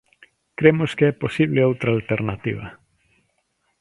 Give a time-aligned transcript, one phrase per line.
[0.59, 2.65] Cremos que é posible outra alternativa.